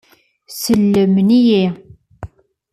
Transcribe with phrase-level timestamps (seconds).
[0.61, 1.63] Sellmen-iyi.